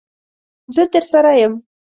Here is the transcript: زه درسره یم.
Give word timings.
زه 0.73 0.83
درسره 0.93 1.31
یم. 1.45 1.53